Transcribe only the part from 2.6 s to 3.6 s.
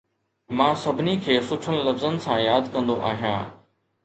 ڪندو آهيان